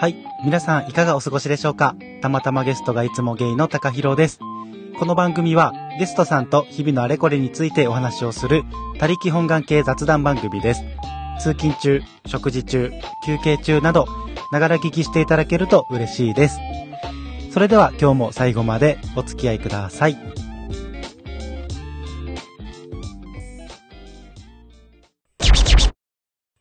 [0.00, 0.14] はい。
[0.44, 1.96] 皆さんいかがお過ごしでしょうか？
[2.22, 4.38] たまたまゲストがいつもゲイの高弘です。
[4.96, 8.62] この番組はゲストさんと日々のあれこれについてお話をする
[9.00, 10.84] 他力本願系雑談番組です。
[11.40, 12.92] 通勤中、食事中、
[13.26, 14.06] 休憩中など、
[14.52, 16.60] ながら聞きしていただけると嬉しいです。
[17.50, 20.16] それでは今日も最後までお付き合いください。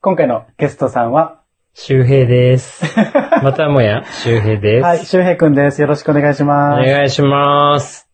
[0.02, 1.44] 今回のゲストさんは、
[1.80, 2.84] 周平です。
[3.44, 4.84] またもや、周平です。
[4.84, 5.80] はい、周平くんです。
[5.80, 6.92] よろしくお願いしおます。
[6.92, 8.10] 願いします。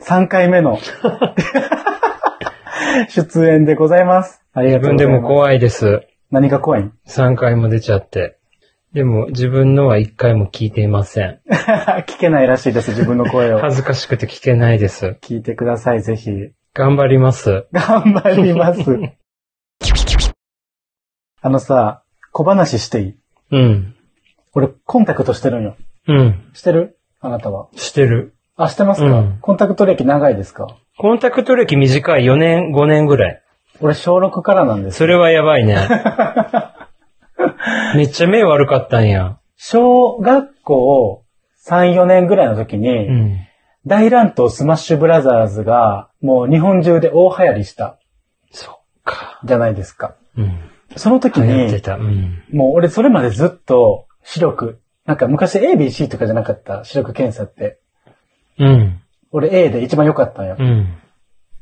[0.00, 0.78] 3回目の
[3.10, 4.42] 出演でございます。
[4.54, 5.16] ありが自とうございます。
[5.18, 6.00] 分でも怖いです。
[6.30, 8.38] 何が怖いん？3回も出ちゃって。
[8.94, 11.40] でも、自分のは1回も聞いていません。
[12.08, 13.58] 聞けないらしいです、自分の声を。
[13.58, 15.18] 恥ずかしくて聞けないです。
[15.20, 16.30] 聞いてください、ぜひ。
[16.74, 17.66] 頑張ります。
[17.72, 18.80] 頑張ります。
[21.42, 22.01] あのさ、
[22.32, 23.14] 小話していい？
[23.50, 23.94] うん。
[24.54, 25.76] 俺、コンタクトしてるんよ。
[26.08, 26.50] うん。
[26.54, 26.98] してる？
[27.20, 27.68] あなたは。
[27.76, 28.34] してる。
[28.56, 30.66] あ、してますか、うんコンタクト歴長いですか？
[30.98, 33.42] コンタクト歴短い4年、5年ぐらい。
[33.80, 34.98] 俺、小6からなんです。
[34.98, 35.76] それはやばいね。
[37.96, 39.38] めっちゃ目悪かったんや。
[39.56, 41.24] 小学校
[41.66, 43.38] 3、4年ぐらいの時に、うん。
[43.86, 47.98] 大乱闘スマッシュブラザーズが、もう日本中で大流行りした、
[48.52, 49.40] そっか。
[49.44, 50.14] じゃないですか。
[50.36, 50.56] うん。
[50.96, 51.66] その時に。
[51.66, 52.42] うん。
[52.52, 57.78] もう俺それまでずっと視力、なんか昔 ABC とかじゃなかった視力検査って。
[58.58, 59.00] うん。
[59.30, 60.56] 俺 A で一番良かったんよ。
[60.58, 60.88] うん。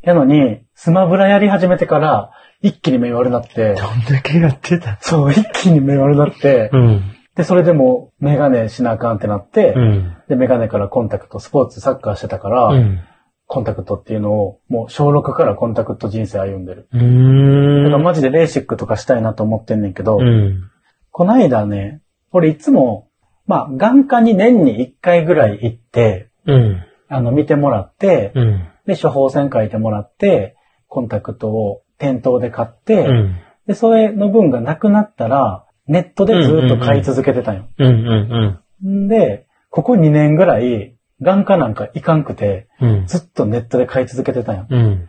[0.03, 2.31] やのに、スマブラやり始めてから、
[2.63, 4.99] 一気に目悪なって、どんだけやってた？
[5.01, 7.03] そう、一気に目悪なって、うん。
[7.35, 10.17] で、それでもうメガネしなあかんってなって、うん。
[10.29, 13.01] で、メガネからコンタクト、スポーツ、サッカーしてたから、うん。
[13.53, 16.87] コンタクトっていうのを、もう小6からコンタクト人生歩んでる。
[16.93, 17.83] うーん。
[17.83, 20.71] だからマジでレーシックとかしたいなと思ってんねんけど、うん。
[21.11, 23.09] こないだね、俺いつも、
[23.49, 26.87] まあ、眼科に年に1回ぐらい行って、うん。
[27.09, 28.69] あの、見てもらって、うん。
[28.87, 30.55] で、処方箋書いてもらって、
[30.87, 33.37] コンタクトを店頭で買って、うん。
[33.67, 37.65] で、それの分がなくなったら、ネットでずっと買い続けてたんよ。
[37.81, 38.61] うん。
[38.85, 39.05] うん。
[39.05, 43.07] んで、ここ2年ぐらい、眼科なんか行かんくて、うん。
[43.07, 44.67] ずっとネットで買い続けてたんよ。
[44.69, 45.09] うん。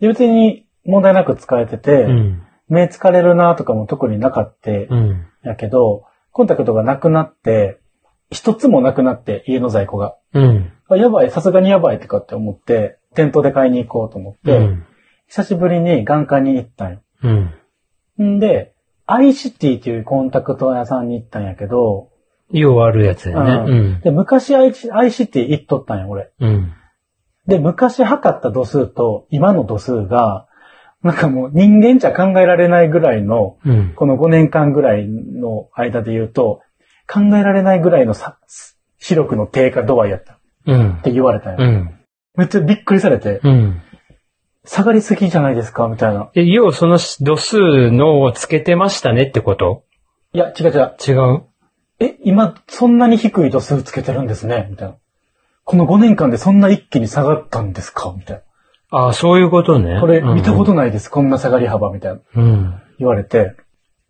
[0.00, 2.42] で、別に問題なく使えてて、うん。
[2.68, 5.26] 目疲れるなとかも特になかって、うん。
[5.42, 7.80] やけど、コンタクトがなくなって、
[8.30, 10.16] 一つもなくなって、家の在庫が。
[10.34, 10.72] うん。
[10.88, 14.86] あやばい、さすがにやばいとかって思って、店頭で買いに行こうと思って、うん。
[15.26, 17.02] 久しぶりに眼科に行ったんよ。
[18.18, 18.36] うん。
[18.36, 18.74] んで、
[19.06, 22.09] アイシティっていうコンタクト屋さんに行ったんやけど、
[22.52, 23.52] ようあるやつやね。
[23.66, 24.00] うん。
[24.00, 26.30] で、昔アイシアイシティ行っとったんよ、俺。
[26.40, 26.72] うん。
[27.46, 30.46] で、昔測った度数と今の度数が、
[31.02, 33.94] なんかもう人間じゃ考えられないぐらいの、うん。
[33.94, 36.60] この5年間ぐらいの間で言うと、
[37.08, 38.38] 考えられないぐらいのさ
[38.98, 41.00] 視力の低下度合いやったっうん。
[41.02, 41.66] て言われたんよ。
[41.66, 41.98] うん。
[42.36, 43.82] めっちゃびっくりされて、うん。
[44.64, 46.30] 下がりすぎじゃないですかみたいな。
[46.34, 49.84] え、ようその度数のをつけてましたねってこと？
[50.32, 50.96] いや、違う違う。
[51.04, 51.44] 違う？
[52.00, 54.66] え、今、そんなに低い度数つけてるんですね？
[54.70, 54.96] みたいな。
[55.64, 58.12] この5年間でそんな一気に下がったんですか？
[58.16, 58.42] みたい
[58.90, 59.94] ああ、そういうことね。
[59.94, 60.00] な。
[60.00, 60.90] これ見たことない。
[60.90, 61.08] です。
[61.10, 62.20] こんな下がり幅みたいな。
[62.34, 62.74] うん。
[62.98, 63.54] 言われて、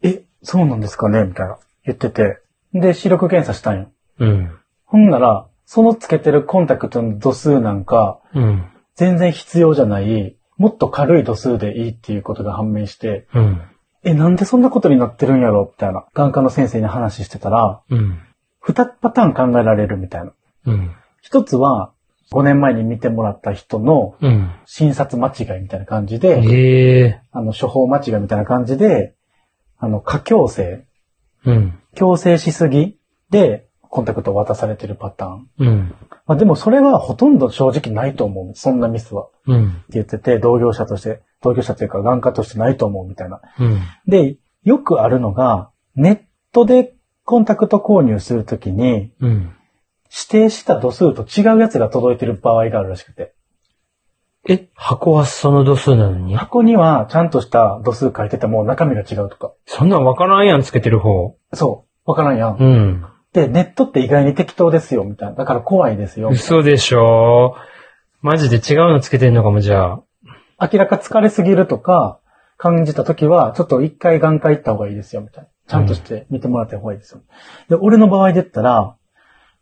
[0.02, 1.24] え、そうなんですかね？
[1.24, 1.58] みたいな。
[1.84, 2.38] 言ってて。
[2.72, 3.90] で、視力検査したんよ。
[4.18, 4.50] うん。
[4.86, 8.64] ほんなら、そのつけてるコンタクトの度数なんか、うん。
[8.94, 13.62] 全然必要じゃない、もっと軽い度数でいいっていうことが判明して、うん。
[14.02, 15.70] え、なんでそんなことになってるんやろ？
[15.70, 16.06] みたいな。
[16.14, 18.18] 眼科の先生に話してたら、うん。
[18.60, 20.32] 二パターン考えられるみたいな。
[20.66, 20.90] うん。
[21.20, 21.92] 一つは、
[22.32, 24.50] 5年前に見てもらった人のうん。
[24.64, 27.22] 診察間違いみたいな感じで、ええ。
[27.32, 29.14] あの、処方間違いみたいな感じで、
[29.78, 30.86] あの、過強制、
[31.44, 31.78] うん。
[31.94, 32.98] 強制しすぎ
[33.30, 35.48] で、コンタクトを渡されてるパターン。
[35.58, 35.94] うん。
[36.26, 38.54] まあでもそれはほとんど正直ないと思う。
[38.54, 39.24] そんなミスは。
[39.24, 39.82] ってうん。
[39.90, 43.40] 言ってて、同業者として、同業者というか眼科としてないと思うみたいな。
[43.58, 43.80] うん。
[44.06, 46.20] で、よくあるのが、ネッ
[46.52, 49.52] トでコンタクト購入するときに、うん。
[50.12, 53.34] 指定した度数と違うやつが届いてる場合があるらしくて。
[54.48, 56.34] え、箱はその度数なのに？
[56.34, 59.52] 箱にはちゃんとした度数書いてても中身が違うとか。
[59.66, 61.36] そんなんわからんやん、つけてる方。
[61.52, 62.10] そう。
[62.10, 62.56] わからんやん。
[62.58, 63.04] うん。
[63.32, 65.34] で、ネットって意外に適当ですよ、みたいな。
[65.36, 66.30] だから怖いですよ。
[66.30, 67.54] 嘘でしょ
[68.22, 70.02] マジで違うのつけてんのかも、じゃあ。
[70.60, 72.20] 明らか疲れすぎるとか、
[72.56, 75.50] 感じたときは、ちょっと一回眼科行った方がいいですよ、みたいな。
[75.66, 77.22] ちゃんとして見てもらった方がいいですよ。
[77.68, 78.96] で、俺の場合で言ったら、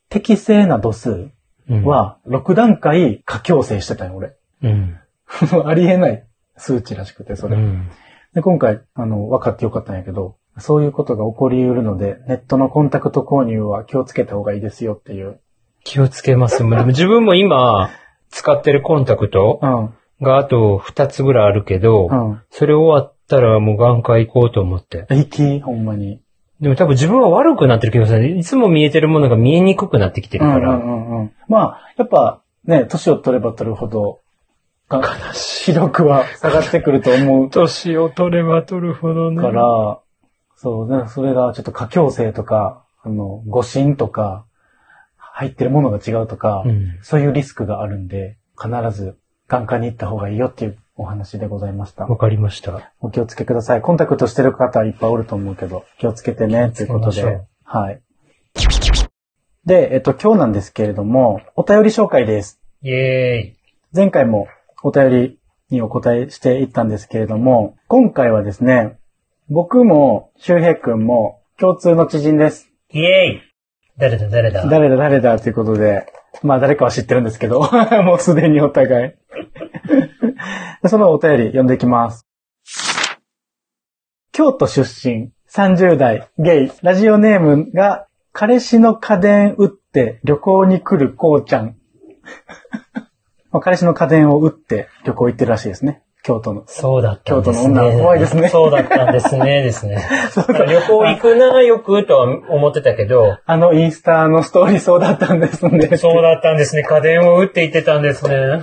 [0.09, 1.31] 適正な度数
[1.71, 4.35] うん、は、6段階過強制してたよ、俺。
[4.63, 4.97] うん。
[5.67, 6.25] ありえない
[6.57, 7.57] 数値らしくて、それ。
[7.57, 7.89] うん。
[8.35, 15.41] で、今回、あの、分かってよかったんやけど、そういうことが起こり得るので、ネットのコンタクト購入は気をつけた方がいいですよっていう。
[15.85, 16.59] 気をつけます。
[16.59, 17.91] でも自分も今、
[18.31, 19.95] 使ってるコンタクトうん。
[20.21, 22.43] があと2つぐらいあるけど、うん。
[22.51, 25.07] それ終わったらもう眼科行こうと思って。
[25.11, 26.21] いき、ほんまに。
[26.61, 28.37] でも多分自分は悪くなってる気がする。
[28.37, 30.75] いつも見えてるものが見えにくくなってきてるから。
[30.75, 31.33] うんうんうんうん。
[31.47, 34.21] まあ、やっぱね、年を取れば取るほど、
[34.89, 35.03] が
[35.35, 39.41] 視力は下がってくると思う 年を取れば取るほどね。
[39.41, 40.01] から、
[40.57, 44.45] そう、ね、それがちょっと過強性とか、あの、誤診とか、
[45.17, 46.99] 入ってるものが違うとか、うん。
[47.03, 49.17] そういうリスクがあるんで、必ず
[49.49, 52.05] 眼科に行った方がいいよっていうお話でございました。
[52.05, 52.93] わかりました。
[53.01, 53.81] お気をつけください。
[53.81, 57.41] コンタクトしてる方いっぱいおると思うけど、気をつけてね、ということで。
[57.65, 58.03] はい。
[59.65, 62.61] で、えっと、今日なんですけれども、お便り紹介です。
[62.83, 63.57] イェーイ。
[63.95, 64.49] 前回も
[64.83, 65.39] お便り
[65.71, 68.99] にお答えしていったんですけれども、今回はですね、
[69.49, 72.71] 僕も周平くんも共通の知人です。
[72.91, 73.43] イェーイ。
[73.97, 74.67] 誰だ誰だ？
[74.67, 76.07] 誰だ誰だということで、
[76.43, 77.61] まあ誰かは知ってるんですけど、
[78.05, 79.13] もうすでにお互い。
[80.89, 82.27] そのお便り読んでいきます。
[84.33, 91.77] 京都出身、30代、ゲイ、ラジオネームが、彼氏の家電売って旅行に来るこうちゃん。
[93.51, 96.03] まあ彼氏の家電を売って旅行行ってるらしいですね。
[96.29, 96.65] 京都の。
[96.67, 97.75] そうだったんですね。
[97.75, 99.97] 京都の女は怖いですねそうだったんですね、ですね。
[100.69, 105.97] 旅行行くな、よくとは思ってたけど、あのインスタのストーリーそうだったんですね。
[105.97, 106.83] そうだったんですね。
[106.83, 108.61] 家電を打って言ってたんですね。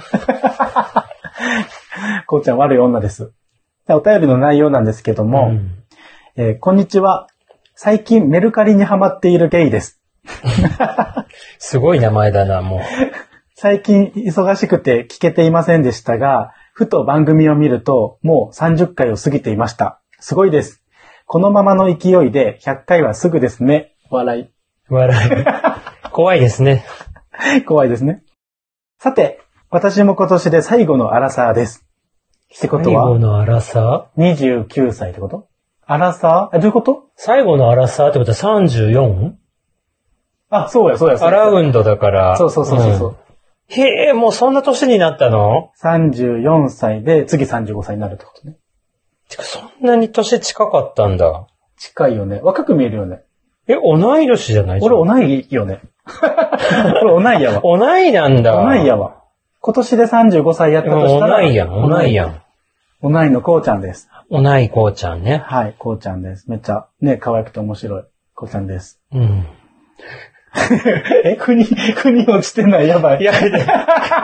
[2.27, 3.31] こうちゃん悪い女です。
[3.87, 5.71] でお便りの内容なんですけども、ん
[6.37, 7.25] えーこんにちは。
[7.73, 9.99] 最近メルカリにハマっているゲイです。
[11.57, 12.81] すごい名前だな、もう。
[13.55, 20.01] 最近忙しくて聞けていませんでしたが、ふと番組を見るともう30回を過ぎていました。
[20.19, 20.83] すごいです。
[21.25, 23.95] このままの勢いで100回はすぐですね。
[24.11, 24.41] 笑
[24.89, 25.31] 笑い。
[26.11, 26.83] 怖いですね。
[27.55, 27.63] い。
[27.63, 28.23] 怖いですね。
[28.99, 29.39] さて、
[29.69, 31.85] 私も今年で最後のアラサーです。
[32.53, 35.47] ってこと最後は、のアラサー？29歳ってこと？
[35.85, 36.57] アラサー？
[36.57, 37.05] え、どういうこと？
[37.15, 39.31] 最後のアラサーってことは 34?
[40.49, 41.39] あ、そうや、そうや、そうや。
[41.41, 42.35] アラウンドだから。
[42.35, 43.09] そうそうそうそうそう。
[43.11, 43.15] ん
[43.67, 48.57] へえ、もうそんな年になったの？34歳で、次35歳になるってことね。
[49.29, 51.47] てか、そんなに年近かったんだ。
[51.77, 52.39] 近いよね。
[52.43, 53.21] 若く見えるよね。
[53.67, 55.81] え、同い年じゃない俺同いよね。
[57.01, 57.61] 俺同いやわ。
[57.63, 58.51] 同いなんだ。
[58.53, 59.23] 同いやわ。
[59.59, 61.41] 今年で35歳やったとしたら。
[61.41, 62.41] 同いやん、同いやん。
[63.01, 64.09] 同いのこうちゃんです。
[64.29, 65.43] 同いこうちゃんね。
[65.45, 66.49] はい、こうちゃんです。
[66.49, 68.03] めっちゃね、可愛くて面白い。
[68.35, 69.01] こうちゃんです。
[69.11, 69.47] うん。
[71.23, 72.87] え、国、国落ちてない？
[72.87, 73.21] やばい。
[73.21, 73.33] いや、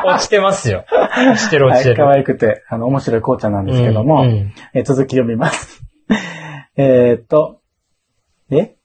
[0.05, 0.85] 落ちてますよ。
[0.91, 1.95] 落ちてる落はい、ちてる。
[1.97, 5.83] 可愛くて、あの、面白いこうちゃんなんですけども、うんうんえー続き読みます。
[6.77, 7.59] えーっと、
[8.51, 8.75] え？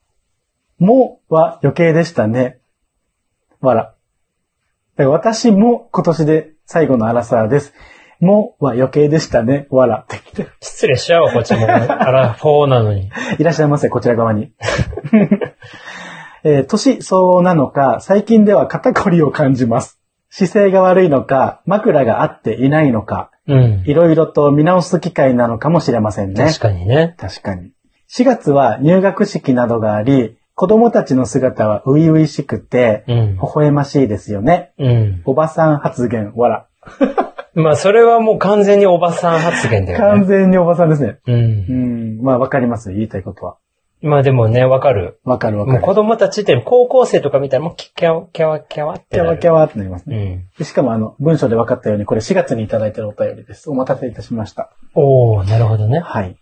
[0.78, 2.58] もは余計でしたね。
[3.60, 3.92] わら。
[4.98, 7.74] 私も今年で最後のアラサーです。
[8.20, 9.66] もは余計でしたね。
[9.70, 10.46] わらって来て。
[10.60, 11.66] 失礼しちゃうわ、こっちも。
[11.68, 13.10] あら、フォーなのに。
[13.38, 14.52] いらっしゃいませ、こちら側に。
[16.48, 20.00] えー年相応なのか、最近では肩こりを感じます。
[20.30, 23.82] 姿勢が悪いのか、枕が合っていないのか、うん。
[23.86, 26.46] いろいろと見直す機会なのかもしれませんね。
[26.46, 27.16] 確かにね。
[27.18, 27.72] 確かに。
[28.10, 33.40] 4月は入学式などがあり、子供たちの姿は初々しくて、うん微。
[33.54, 34.72] 笑ましいですよね。
[34.78, 35.22] うん。
[35.24, 36.66] おばさん発言、わら。
[37.54, 40.26] まあ、それはもう完全におばさん発言だよ完ね。
[40.26, 41.18] 全におばさんですね。
[41.26, 41.32] う。
[41.32, 42.22] うんん。
[42.22, 42.92] まあ、わかります。
[42.92, 43.56] 言いたいことは。
[44.06, 45.20] まあでもね、わかる。
[45.24, 45.78] わかるわかる。
[45.80, 49.04] もう子供たちって高校生とか見たらもうキャワキャワキャワって。
[49.12, 50.16] キャワキャワってなりますね。
[50.16, 50.58] うん。
[50.58, 53.68] でしかも、あの、文章で分かったように、これ4月にいただいてるお便りです。
[53.70, 54.70] お待たせいたしました。
[54.94, 56.00] おー、なるほどね。
[56.00, 56.36] はい。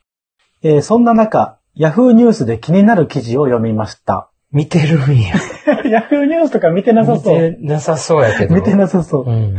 [0.62, 4.30] えーそんな中、ヤフーニュースで気になる記事を読みました。
[4.52, 5.34] 見てるんや。
[5.90, 7.36] ヤフーニュースとか見てなさ見そう。
[7.36, 8.54] てなさそうやけど。
[8.54, 9.24] 見てなさそう。
[9.28, 9.56] うん。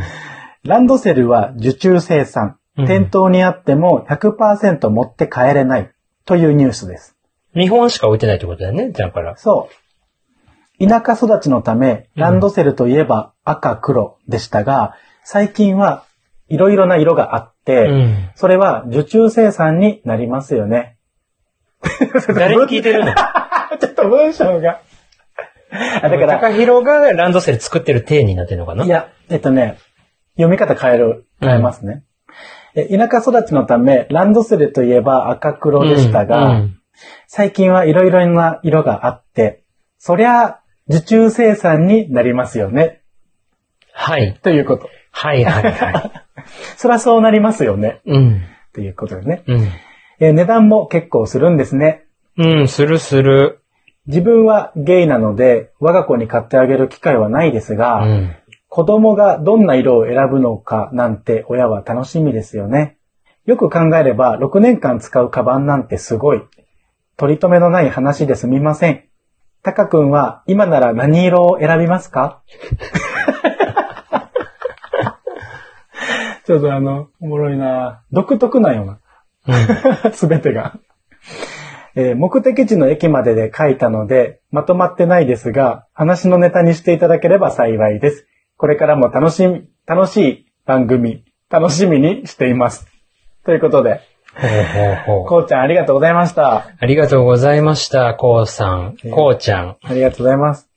[0.64, 2.56] ランドセルは受注生産。
[2.78, 5.90] うん店頭にあっても100%持って帰れない
[6.26, 7.15] というニュースです。
[7.56, 9.36] 日本しか置いてないってことだよね、だから。
[9.36, 9.68] そ
[10.78, 10.86] う。
[10.86, 14.94] 田舎育ちのため、ランドセルといえば赤黒でしたが、
[15.24, 16.04] 最近は
[16.48, 18.30] いろいろな色があって、うん。
[18.34, 20.98] それは受注生産になりますよね。
[22.34, 23.14] 誰に聞いてるの？
[23.80, 24.80] ちょっと文章が。
[26.02, 28.84] あだから、高弘がランドセル作ってる体になってるのかな？
[28.84, 29.78] いや、えっとね、
[30.36, 32.04] 読み方変える、変えますね。
[32.74, 36.78] え田舎育ちのため、ランドセルといえば赤黒でしたが、うん
[37.26, 39.64] 最近はいろいろな色があって、
[39.98, 43.02] そりゃ、受注生産になりますよね。
[43.92, 44.38] はい。
[44.42, 44.88] ということ。
[45.10, 46.24] はいはいは
[46.76, 48.00] そりゃそうなりますよね。
[48.04, 48.10] い。
[48.12, 48.42] うん。
[48.72, 49.42] ということですね。
[49.46, 49.68] うん。
[50.20, 52.04] えー値段も結構するんですね。
[52.38, 53.60] うん、するする。
[54.06, 58.36] 自分はゲイなので、我が子に買ってあげる機会はないですうが、ん。
[58.68, 62.98] 子供がどんな色を選ぶのかなんて親は楽しみですよね。
[63.46, 66.42] よく考えれば6年間使うカバンなんてすごい。
[67.16, 69.04] 取り留めのない話ですみません。
[69.62, 72.42] タカ君は今なら何色を選びますか？
[76.44, 80.12] ちょっとあの、おもろいな独特なような。
[80.12, 80.78] すべてが。
[81.96, 88.26] えー目的地の駅までで書いたので、まとまってないですが、話のネタにしていただければ幸いです。
[88.58, 92.86] これからも楽しみ、楽しい番組、楽しみにしています。
[93.44, 94.00] ということで、
[94.36, 95.26] ほうほうほう。
[95.26, 96.68] こうちゃんありがとうございました。
[96.78, 99.10] ありがとうございました、こうさんえ。
[99.10, 99.76] こうちゃん。
[99.82, 100.68] ありがとうございます。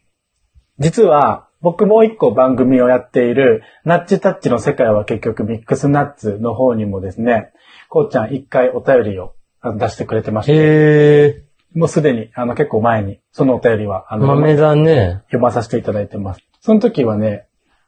[0.80, 7.52] 実は、僕もう一個番組をやっている、ナッチタッチの世界は結局ミックスナッツの方にもですね、
[7.90, 9.34] こうちゃん一回お便りを
[9.78, 11.44] 出してくれてまして、へえ、
[11.76, 15.22] もうすでに、あの結構前に、そのお便りは、あの、豆だね。
[15.26, 16.42] 読まさせていただいてます。
[16.62, 17.46] その時はね、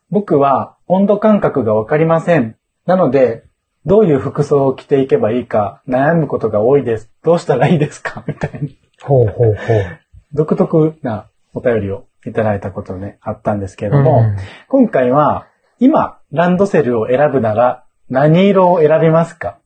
[0.10, 2.58] 僕は温度感覚がわかりません。
[2.86, 3.46] なので、
[3.86, 7.12] どういう服装を着ていけばいいか悩むことが多いです。
[7.24, 8.24] どうしたらいいですか？
[8.28, 8.78] みたいに。
[9.02, 9.86] ほうほうほう。
[10.34, 14.36] 独特なお便りをいただいたことね、あったんですけれども、うん
[14.68, 15.48] 今回は、
[15.80, 19.58] 今、ランドセルを選ぶなら、何色を選びますか？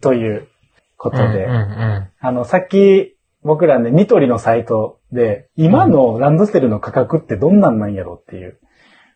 [0.00, 0.48] という
[0.96, 8.58] ことで、うんうんあの、さっき、僕らね、ニトリのサイトで、今のランドセルの価格ってどんなんなんやろっていう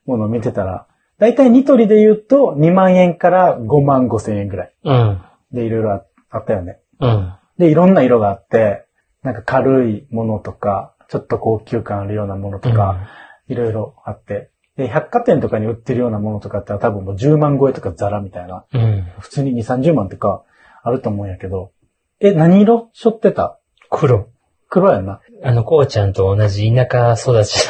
[0.07, 0.87] ものを見てたら、
[1.19, 5.23] だいたいニトリで言うと2万円から5万5千円ぐらいうん。
[5.53, 6.79] でいろいろああったよね。
[7.01, 7.35] うん。
[7.59, 8.87] で、いろんな色があって、
[9.23, 13.09] なんか軽いものとか、ちょっと高級感あるようなものとか、
[13.49, 14.51] いろいろあって。
[14.77, 18.81] で、百貨店とかに売ってるようなものとかって多分もう10万超えとかザラみたいな、うん。
[18.81, 19.03] うん。
[19.19, 20.45] 普通に2、30万とか
[20.83, 21.73] あると思うんやけど、
[22.21, 22.91] え、何色？
[22.93, 23.59] しょってた？
[23.91, 24.29] 黒。
[24.69, 25.21] 黒やんな。
[25.43, 27.69] あの、こうちゃんと同じ田舎育ち。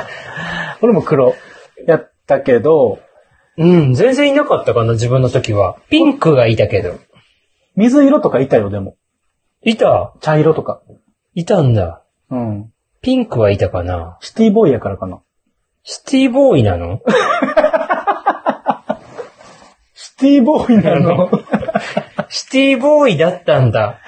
[0.82, 1.34] 俺も黒や
[2.28, 3.00] ったけど、
[3.56, 5.78] うん、全然いなかったかな、自分の時は。
[5.88, 6.98] ピンクがいたけど。
[7.74, 8.96] 水色とかいたよ、でも。
[9.62, 10.12] いた？
[10.20, 10.82] 茶色とか。
[11.34, 12.04] いたんだ。
[12.30, 12.70] うん。
[13.00, 14.18] ピンクはいたかな。
[14.20, 15.22] シティボーイやからかな。
[15.82, 17.00] シティボーイなの？
[19.94, 21.30] シティボーイなの？
[22.28, 24.00] シティボーイだったんだ。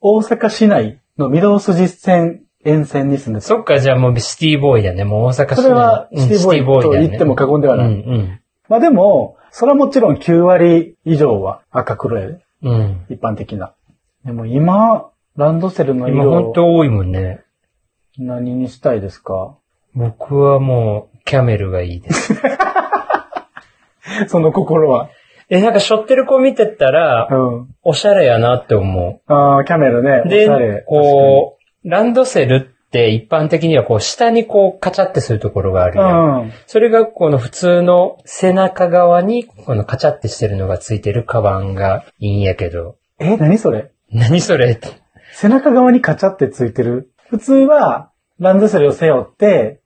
[0.00, 3.46] 大阪市内の御堂筋線沿線に住んでた。
[3.46, 5.04] そっか、じゃあもうシティボーイだね。
[5.04, 12.38] もう大阪市内それはうんシティボーイと言っても過言ではないうんまあでも、それはもちろん9割以上は赤黒やで。
[12.62, 12.72] うん。
[12.72, 13.06] うん。
[13.10, 13.74] 一般的な。
[14.24, 17.40] でも今、ランドセルの今色をほんと多いもんね。
[18.18, 19.56] 何にしたいですか？
[19.94, 22.34] 僕はもう、キャメルがいいです。
[24.28, 25.10] その心は。
[25.50, 27.68] え、なんか背負ってる子見てたら、うん。
[27.82, 30.22] おしゃれやなって思ああ、キャメルね。
[30.24, 30.28] う。
[30.28, 31.51] おしゃれで、こう、
[31.84, 36.42] ランドセルって一般的にはこう、下にこう、カチャってするところがあるやん。
[36.42, 36.52] うん。
[36.66, 42.96] それがこの普通の背中側にこのカチャってしてるのがついてるカバンがいいんやけど。
[43.18, 43.90] え、何それ？
[44.12, 44.88] 何それって。
[45.32, 47.10] 背中側にカチャってついてる。
[47.30, 49.80] 普通は、ランドセルを背負って、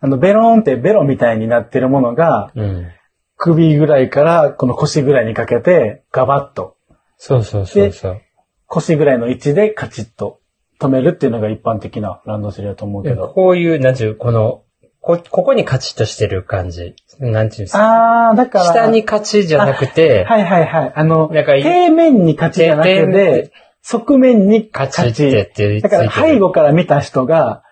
[0.00, 2.88] あの、ベローンってベロみたいになってるものが、うん。
[3.36, 6.76] 首ぐらいからこの腰ぐらいにかけて、ガバッと、
[7.16, 8.20] そうそうそうそう。
[8.66, 10.39] 腰ぐらいの位置でカチッと
[10.80, 13.28] 止めるっていうのが一般的なランドセルだと思うけでど。
[13.28, 14.62] こういう、なんていう、この、
[15.00, 16.94] こ、ここにカチッとしてる感じ。
[17.18, 18.30] なんていうんですか。
[18.30, 18.64] あー、だから。
[18.64, 20.92] 下にカチじゃなくて、はいはいはい。
[20.94, 24.96] あの、なんか平面にカチじゃなくて、側面にカチ。
[24.96, 27.62] カチってってだから背後から見た人が、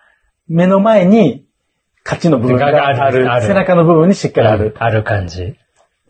[0.47, 1.45] 目の前に
[2.03, 3.03] カチの部分ががある。
[3.03, 4.75] あるある背中の部分にしっかりある。
[4.79, 5.55] ある感じ。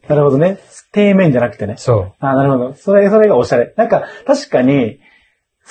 [0.08, 0.58] なるほどね。
[0.94, 1.76] 底面じゃなくてね。
[1.78, 2.74] そあーなるほど。
[2.74, 3.74] それ、それがおしゃれ。
[3.78, 5.00] なんか、確かに、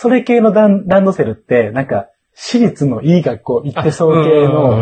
[0.00, 3.92] それ系のランランドセルって、なんか、私立のいい学校行ってう。
[3.92, 4.76] そう系の、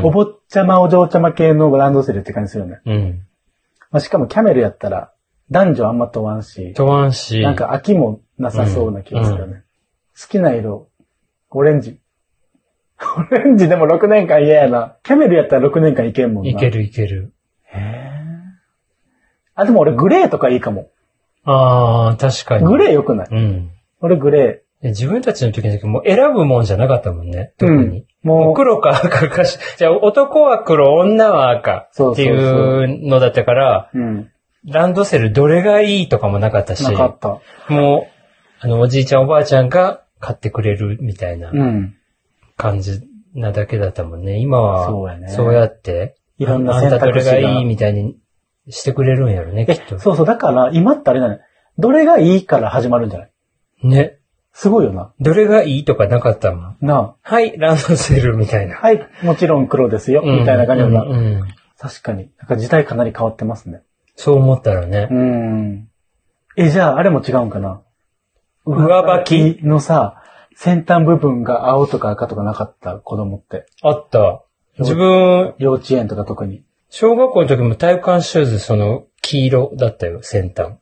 [0.00, 2.80] のお坊ちゃまお嬢ちゃま系のランドセルって感じするよね。
[2.86, 3.26] うん。
[3.90, 5.10] まあ、しかもキャメルやったら、
[5.50, 7.40] 男女あんま問わんし、とわんし。
[7.40, 9.64] なんか飽きもなさそうな気がするよね。
[10.16, 10.86] 好きな色、
[11.50, 11.98] オレンジ。
[13.32, 14.94] オレンジでも6年間嫌やな。
[15.02, 16.50] キャメルやったら6年間いけんもんな。
[16.52, 16.70] いけ。
[16.70, 17.32] るいける。
[19.56, 20.88] あ、でも俺グレーとかいいかも。
[21.42, 22.64] ああ、確かに。
[22.64, 23.26] グレー良くない？
[23.28, 23.71] うん。
[24.02, 27.52] 俺グレで自分たちの時の時もう選ぶもんじゃなかったもんね。
[27.56, 27.60] ー。
[27.60, 28.00] 特に。
[28.00, 28.28] うん。
[28.28, 34.28] もう、黒か赤かし、じゃあ男は黒、女は赤っていうのだったから、うん。
[34.64, 37.40] ランドセルどれがいいとかもなかったし、なかった。
[37.72, 38.12] もう、
[38.60, 41.94] あの、おじいちゃんおばあちゃんが買ってくれるみたいなうん。
[42.56, 43.00] 感じ
[43.34, 44.38] なだけだったもんね。
[44.38, 44.86] 今は、
[45.28, 47.50] そうやって、いろんなあん選たどれが択肢が。
[47.58, 48.16] いいみたいに
[48.68, 49.98] してくれるんやろね、きえっと。
[49.98, 50.26] そうそう。
[50.26, 51.38] だから、今ってあれだね。
[51.78, 53.31] どれがいいから始まるんじゃない？
[53.82, 54.18] ね。
[54.52, 55.12] すごいよな。
[55.18, 56.76] どれがいいとかなかったもん。
[56.80, 58.76] なはい、ランドセルみたいな。
[58.76, 58.80] あ。
[58.80, 61.44] はい、もちろん黒ですよ、みたいな感じだうんうん
[61.78, 62.30] 確かに。
[62.38, 63.82] なんか時代かなり変わってますね。
[64.14, 65.14] そう思ったらねう。
[65.14, 65.88] ん。
[66.56, 67.82] え、じゃあ、あれも違うんかな
[68.64, 70.22] 上履きのさ、
[70.54, 73.66] 先端部分が青とか赤とかなかった子供って。
[73.82, 74.44] あった。
[74.78, 76.62] 自分、幼稚園とか特に。
[76.88, 80.74] 小学校の時も体育館シューズその黄色だったよ、先端。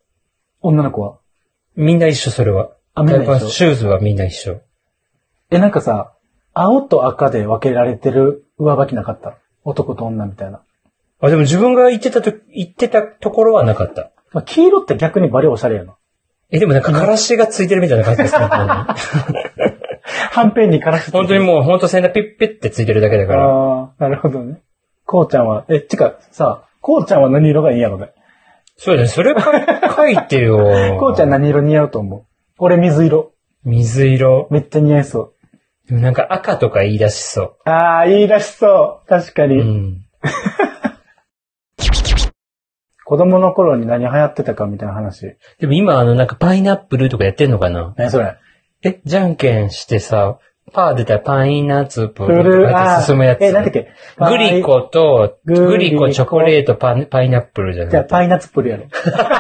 [0.61, 1.19] 女の子は。
[1.77, 2.73] みんな一緒、それは。
[2.95, 4.61] あみんな一緒シューズはみんな一緒。
[5.51, 6.13] え、なんかさ、
[6.55, 9.37] 青と赤で分けられてる上履きなかった？
[9.65, 10.63] 男と女みたいな。
[11.21, 14.11] あ、でも自分が行ってたと、行ってたところはなかった。
[14.33, 15.97] まあ、黄色って逆にバリおしゃれやな。
[16.51, 18.47] え、でもなんか、からしがついてるみたいな感じですね。
[18.47, 18.59] 本
[20.33, 23.45] はんぺんにからし当に本当にもう、本当先端ピッピッってついてるだけだから。
[23.45, 24.61] ああ、なるほどね。
[25.05, 28.13] こうちゃんは、え、ちか、さ、こうちゃんは何色がいいんやろね。
[28.77, 29.53] そうだね、それか
[29.95, 30.59] 書いてよ。
[30.99, 32.25] こうちゃん何色似合うと思
[32.61, 33.33] う俺水色。
[33.65, 34.49] 水色。
[34.51, 35.35] めっちゃ似合いそ
[35.89, 37.57] でもなんか赤とか言い出しそう。
[37.69, 39.09] ああ、いいらしそう。
[39.09, 39.59] 確かに。
[39.59, 40.07] うん。
[43.05, 45.37] 子供の頃に何流行ってたかみたいな話。
[45.59, 47.93] でも今あのなんかパイナップルとかやってんのかな？
[47.97, 48.37] 何それ？
[48.85, 50.39] え、じゃんけんしてさ、
[50.73, 53.43] パー出たらパイナッツププルって進むやつ。
[53.43, 53.89] え、なんだっけ？
[54.19, 54.63] グリ。
[54.63, 58.85] コと、グリコチョコレート、パンパイナップルじゃじゃあ、ないパイナッツプルやろ。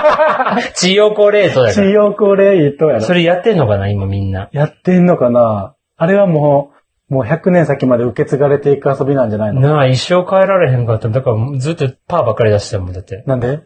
[0.74, 1.86] チヨコレートだかチら。
[1.90, 3.00] ヨコレートやろ。
[3.00, 4.48] それやってんのかな今みんな。
[4.52, 5.74] やってんのかな？
[5.96, 6.72] あれはも
[7.10, 9.60] う、もう100年先まで受け継がれていく遊びなんじゃないの？
[9.60, 11.08] なあ、一生変えられへんかった。
[11.08, 12.92] だからずっとパーばっかり出してたもん。
[12.92, 13.22] だって。
[13.26, 13.60] なんで？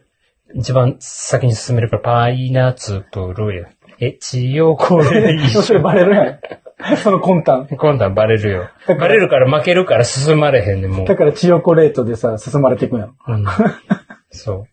[0.53, 3.67] 一番先に進めるから、パイナッツプルや。
[3.99, 6.39] え、チヨコレー それバレるやん。
[7.01, 7.67] その魂胆。
[7.67, 7.75] ト。
[7.77, 8.69] 今度はバレるよ。
[8.87, 11.15] バレるから負けるから進まれへんねん、もうだ。
[11.15, 13.15] からチヨコレートでさ、進まれていくんやん。
[13.27, 13.45] うん、
[14.29, 14.67] そ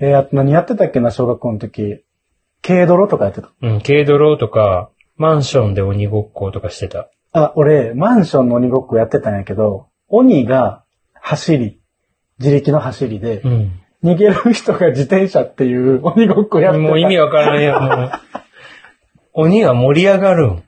[0.00, 2.02] えーあと何やってたっけな、小学校の時。
[2.62, 3.48] 軽泥とかやってた。
[3.48, 3.52] う。
[3.60, 7.08] うん、軽泥とか、マンションで鬼ごっことかしてた。
[7.32, 10.82] あ、俺、マンションの鬼ごっこやってたんやけど、鬼が
[11.14, 11.80] 走り、
[12.38, 13.72] 自力の走りでう、ん。
[14.04, 16.82] 逃げる人が自転車っていう鬼ごっこやってた。
[16.82, 18.10] もう意味わからんよ、もう。
[19.34, 20.62] 鬼は盛り上がるん。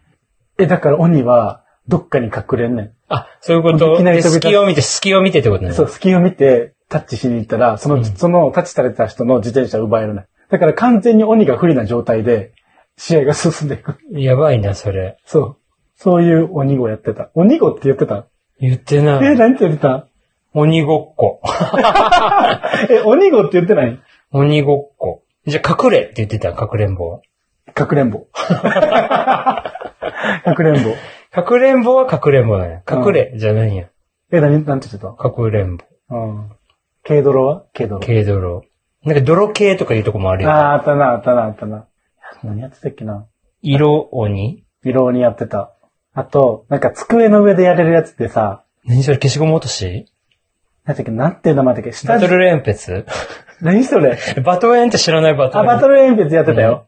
[0.59, 2.93] え、だから鬼は、どっかに隠れんねん。
[3.09, 3.95] あ、そういうこと？
[3.95, 5.73] いきなり隙を見て、隙を見てってことね。
[5.73, 10.25] そう、隙を見て、タッチしに行ったら、その、うんそのタッチされた人の自転車奪えるねん。
[10.51, 12.53] だから完全に鬼が不利な状態で、
[12.97, 13.99] 試合が進んでいく。
[14.13, 15.19] やばいな、それ。
[15.25, 15.57] そう。
[15.97, 17.31] そういう鬼ごやってた。
[17.35, 18.27] 鬼ごって言ってた？
[18.61, 19.37] 言ってなえ、い。
[19.37, 20.07] 何て言ってた？
[20.55, 21.41] 鬼ごっこ。
[22.89, 24.01] え、鬼ごって言ってない？
[24.33, 25.23] 鬼ごっこ。
[25.47, 27.21] じゃあ、隠れって言ってた、隠れんぼは。
[27.75, 28.27] かくれんぼ。
[30.45, 30.91] かくれんぼ。
[31.33, 32.83] かくれんぼはかくれんぼだよ。
[32.91, 33.87] 隠れじゃないんや。
[34.33, 35.13] え、何、なんて言ってた？
[35.13, 35.85] かくれんぼ。
[36.11, 36.51] うん。
[37.07, 37.65] 軽泥は？
[37.75, 38.01] 軽泥。
[38.01, 38.63] 軽泥。
[39.05, 40.51] なんか泥系とかいうとこもあるよ。
[40.51, 41.87] ああったな、あったな、あったな。
[42.43, 43.27] 何やってたっけな？
[43.63, 44.65] 色鬼？
[44.85, 45.73] 色にやってた。
[46.15, 50.07] あと、なんか机の上でやれるやつってさ、何それ消しゴム落とし？
[50.85, 51.93] なんだっけ、なんていう名前だっけ？
[51.93, 53.05] 下バトル連筆？
[53.61, 54.17] 何それ？
[54.45, 56.87] バトルエンって知らないバトあ、ルバトル鉛筆やってたよ。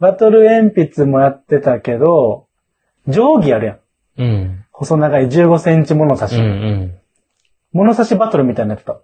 [0.00, 2.46] バトル鉛筆もやってたけど、
[3.08, 3.78] 定規あるやん。
[4.18, 4.64] うん。
[4.70, 6.36] 細長い15センチ物差し。
[6.36, 6.94] うんうん
[7.72, 8.98] 物差しバトルみたいなのやってた。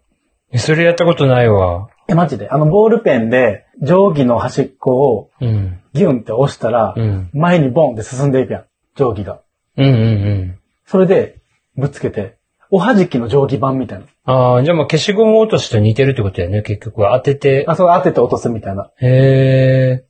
[0.51, 0.59] え。
[0.59, 1.91] それやったことないわ。
[2.09, 2.49] え、マジで？
[2.49, 5.81] あの、ボールペンで定規の端っこをうん。
[5.93, 7.31] ギュンって押したら、うん。
[7.35, 8.65] 前にボンって進んでいくやん。
[8.97, 9.41] 定規が。
[9.77, 10.59] うんうんうん。
[10.87, 11.43] それで、
[11.77, 12.37] ぶつけて、
[12.71, 14.07] おはじきの定規版みたいな。
[14.25, 17.17] ああ、じゃあもう消しゴム落としと似てるってことやね、結局は。
[17.19, 17.67] 当てて。
[17.69, 18.91] あ、そう当てて落とすみたいな。
[19.03, 20.05] へ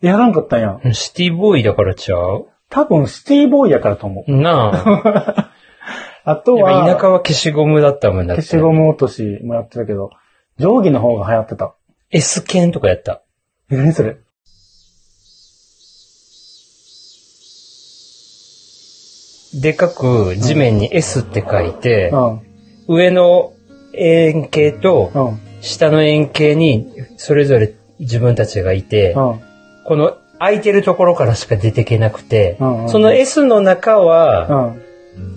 [0.00, 0.80] やらんかったんや。
[0.84, 0.94] え。
[0.94, 2.46] シティボーイだからちゃう？
[2.70, 4.32] 多分シティボーイやからと思う。
[4.32, 5.50] なあ。
[6.24, 8.42] あとは、田舎は消しゴムだったもんだって。
[8.42, 10.10] 消しゴム落としもやってたけど、
[10.58, 11.74] 定規の方が流行ってた。
[12.10, 13.22] S 剣とかやった。
[13.70, 14.16] え、何それ
[19.54, 22.40] でかく地面に S って書いてう、ん。
[22.86, 23.52] 上の
[23.94, 25.40] 円形とうん。
[25.60, 29.40] 下の円形にそれぞれ自分たちがいて、うん。
[29.84, 34.82] この空いてるところからしか出てけなくてうんうん、その S の中うはん。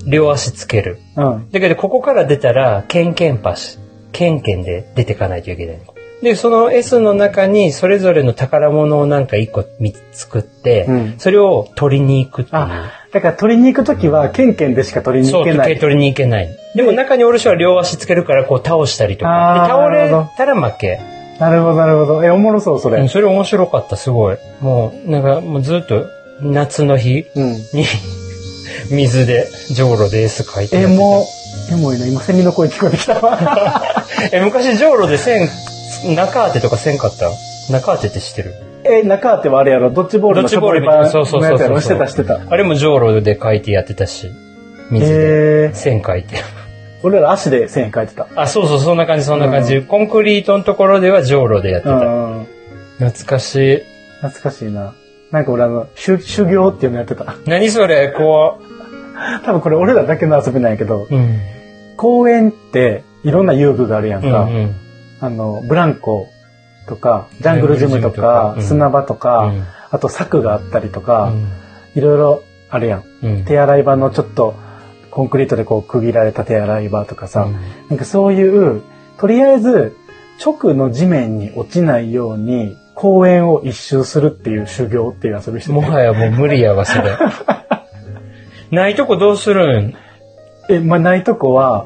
[0.08, 1.00] 両足つける。
[1.16, 1.50] うん。
[1.52, 3.80] だけどここから出たら、ケンケンパシ、
[4.12, 5.80] ケンケンで出てかないといけない。
[6.22, 12.62] で、その S の中にそれぞれの宝物をなんか一個見作って、うんそれを取りに行くっていう。
[12.62, 15.68] あ、だから取りに行くときは、ケンケンでしか取りにそう、行けない。
[15.68, 16.50] 時計取りに行けない。
[16.76, 19.66] でも中におる人は両足つけるからこう倒したりとか。
[19.68, 21.13] 倒れたら負け。
[21.50, 22.24] なるほど、なるほど。
[22.24, 23.00] え、おもろそう、それ。
[23.00, 24.38] うん、それ面白かった、すごい。
[24.62, 26.06] もう、なんかもうずっと
[26.42, 27.54] 夏の日うん。
[27.54, 27.86] に
[28.92, 31.26] 水で、じょうろで S 書いてやえ、も
[31.68, 33.84] う、でもいいな、今、セミの声聞こえてきたわ。
[34.32, 35.48] え、昔じょうろで線、
[36.16, 37.30] 中当てとかせんかった？
[37.72, 38.54] 中当てって知ってる？
[38.86, 41.80] ええ、中ってはあれやろ、ドッジボールのドッジボールショコリパンそうそうのやつやろ？
[41.80, 42.54] そうそうしてたしてた。
[42.54, 44.32] あれもじょうろで書いてやってたし、
[44.92, 46.36] 水で線書いて。
[47.04, 48.28] 俺ら足で線描いてた。
[48.36, 49.82] あ、そうそう、そんな感じ、そんな感じ。
[49.82, 51.98] コンクリートのところではじょうろでやってうた。
[52.00, 52.48] んうん。
[53.00, 53.84] 懐かしい。
[54.22, 54.94] 懐かしいな。
[55.32, 57.36] なんか俺あの、修修行っていうのやってた。
[57.46, 58.60] 何それ、こ
[59.46, 61.16] 多分これ俺らだけの遊びなんやけど、う。
[61.16, 61.40] うん。
[61.98, 64.42] 公園っていろんな遊具があるやんうんか。
[64.42, 64.76] うん。
[65.20, 66.28] あの、ブランコ
[66.88, 69.64] とか、ジャングルジムとか、砂場とか、うん
[69.94, 71.32] あと柵があったりとか、
[71.96, 73.00] ういろいろあるやん。
[73.00, 73.04] ん。
[73.22, 73.46] うん。
[73.46, 74.56] 手洗い場のちょっと、
[75.14, 77.54] コンクリートでこう区切られた手洗い場とかさ、うん
[77.90, 78.82] なんかそういう、
[79.18, 79.96] とりあえず、
[80.44, 87.16] 直の地面に落ちないように、公園を一周するっていう修行っていう遊びしててもはやもう無理やわ、それ。
[88.72, 89.94] ないとこどうするん？
[90.70, 91.86] え、まあ、ないとこは、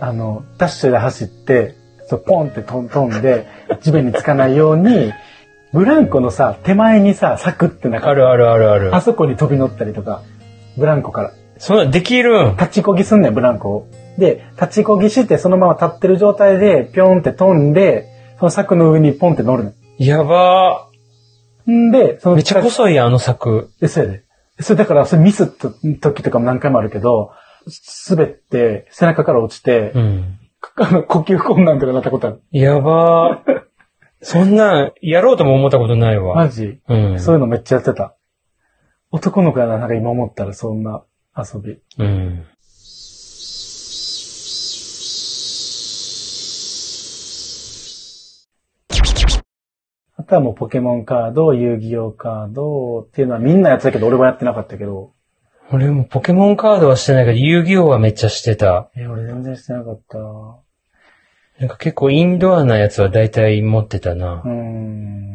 [0.00, 1.76] あの、ダッシュで走って、
[2.08, 3.46] そう、ポンって飛ん飛んで、
[3.80, 5.12] 地面につかないように、
[5.72, 9.00] ブランコのさ、手前にさ、サクってなんか、あるあるあるあるあ。
[9.00, 10.22] そこに飛び乗ったりとか、
[10.76, 11.32] ブランコから。
[11.60, 13.88] そんなんできるん立ちこぎすんねん、ブランコを。
[14.18, 18.06] で、立ちこぎして、そのまま立ってる状態で、ぴょんって飛んで、
[18.38, 20.88] その柵の上にポンって乗るねやば
[21.66, 21.70] ん。
[21.70, 22.30] んで、そー。
[22.30, 23.70] のめっちゃ細いやん、あの柵。
[23.82, 24.24] え、そうやで。
[24.60, 25.70] それだから、それミスった
[26.00, 27.32] 時とかも何回もあるけど、
[28.08, 30.38] 滑って、背中から落ちて、うん。
[30.76, 32.42] あの、呼吸困難とかなったことある。
[32.52, 33.62] やばー。
[34.22, 36.36] そんなん、やろうとも思ったことないわ。
[36.36, 37.20] マジ、うん。
[37.20, 38.16] そういうのめっちゃやってた。
[39.10, 41.02] 男の子やな、なんか今思ったらそんな
[41.36, 41.78] 遊び。
[41.98, 42.46] うん。
[50.16, 55.12] あとはもうポケモンカード、遊戯王カードっていうのはみんなやってたけど、俺はやってなかったけど。
[55.72, 58.90] 俺もポケモンカードはしてないけど、遊戯王はめっちゃしてた。
[58.96, 60.18] え、俺全然してなかった。
[61.60, 64.48] なんか結構インドアなやつは大体持ってたなう。
[64.48, 64.50] ー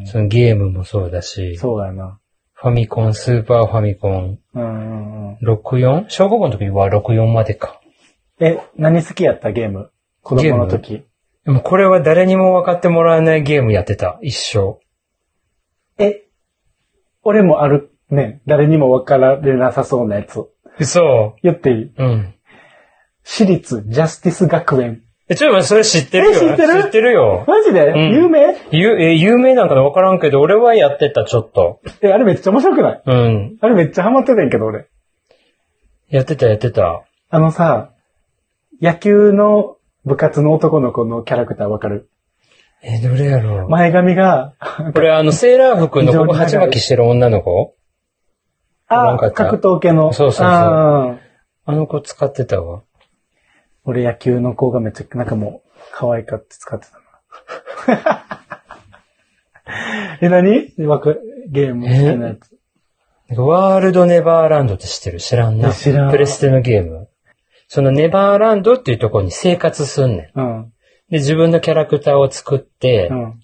[0.03, 0.05] ん。
[0.05, 2.19] そのゲームもそうだし、そうやな。
[2.65, 5.37] ファミコン、スーパーファミコン、うんうんうん。
[5.37, 6.05] 64?
[6.07, 7.79] 小学校の時は64までか。
[8.39, 9.51] え、何好きやった？
[9.51, 9.91] ゲーム
[10.23, 11.05] 子供の時。
[11.45, 14.17] でもこれは誰にも分かってもらえないゲームやってた。
[14.23, 14.79] 一生。
[16.03, 16.23] え、
[17.21, 18.41] 俺もあるね。
[18.47, 20.43] 誰にも分かられなさそうなやつ。
[20.79, 21.35] 嘘。
[21.43, 21.91] 言っていい？
[21.95, 22.33] うん。
[23.23, 25.03] 私立ジャスティス学園。
[25.27, 26.31] え、ちょっと待それ知ってるよ。
[26.31, 26.83] え知ってる？
[26.83, 27.45] 知ってるよ。
[27.47, 28.55] マジで、ん有名？
[28.71, 31.81] ゆえ、有名なんかな分からんけど、俺はやってた、ちょっと。
[32.01, 33.01] え、あれめっちゃ面白くない？
[33.03, 33.57] うん。
[33.59, 34.87] あれめっちゃハマってたんやけど、俺。
[36.09, 37.05] やってた、やってた。
[37.31, 37.89] あのさ、
[38.81, 42.07] 野球の部活の男の子のキャラクターわかる？
[42.83, 43.69] え、どれやろう？
[43.69, 44.53] 前髪が、
[44.93, 47.73] これあの、セーラー服のここ鉢巻きしてる女の子
[48.87, 50.13] あ格闘系の。
[50.13, 51.17] そうそうそうあ
[51.67, 52.83] の子使ってたわ。
[53.85, 56.87] 俺野球の子がめっちゃ、なんかもう、可愛かって使って
[57.85, 58.25] たな。
[60.21, 60.73] え、何？
[60.87, 61.15] わか
[61.49, 62.55] ゲーム好きなやつ。
[63.39, 65.19] ワールドネバーランドって知ってる？
[65.19, 65.69] 知らんな。
[65.69, 67.09] え知らんプレステのゲーム。
[67.67, 70.39] そのネバーランドっていうところに生活すんねん。
[70.39, 70.73] うん。
[71.09, 73.41] で、自分のキャラクターを作って、うん。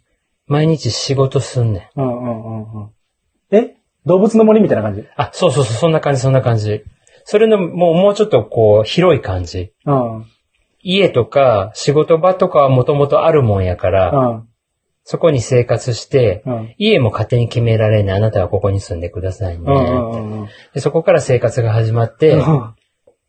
[0.48, 2.02] 毎日仕事すんねん。
[2.02, 2.90] うんうんうんうん。
[3.52, 3.76] え？
[4.06, 5.06] 動物の森みたいな感じ？
[5.16, 6.84] あ、そうそうそう、そんな感じ、そんな感じ。
[7.26, 9.72] それの、もう、もうちょっとこう、広い感じ。
[9.86, 10.26] うん。
[10.84, 14.48] 家とか仕事場とかはもともとあるもんやから、うん。
[15.04, 16.76] そこに生活して、うん。
[16.78, 18.18] 家も勝手に決められない。
[18.18, 19.66] あなたはここに住んでくださいね。
[20.74, 22.74] でそこから生活が始まって、うん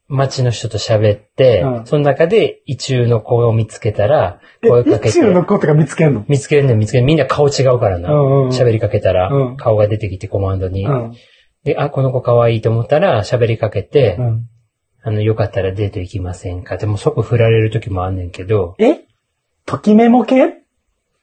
[0.09, 6.25] 街の人と喋って、うんその中で異中の子を見つけたら、声かえ、け一中のて、子とか見つけんの？
[6.29, 7.05] 見つけるねん見つける。
[7.05, 8.11] みんな顔違うからな。
[8.51, 10.87] 喋りかけたら、うん顔が出てきてコマンドに。
[11.65, 11.73] うん。
[11.73, 14.49] で、あ、この子可愛いと思ったら喋りかけて、うん。
[15.05, 16.77] あの、よかったらデート行きませんか？
[16.77, 19.01] でも即振られる時もあんねんけど、え？
[19.67, 20.63] ときメモ系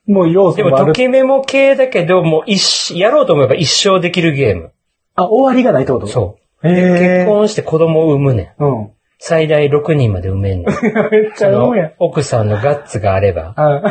[0.06, 0.88] もう要素でも、もある。
[0.88, 4.71] ときメモ系だけど、もう一、やろうと思えば一生できるゲーム。
[5.15, 6.08] あ、終わりがないってこと？
[6.08, 6.67] そう。
[6.67, 8.63] 結婚して子供を産むねん。
[8.63, 8.91] うん。
[9.17, 10.65] 最大6人まで産めんねん。
[11.12, 11.93] めっちゃその思うやん。
[11.99, 13.54] 奥さんのガッツがあれば。
[13.56, 13.82] あ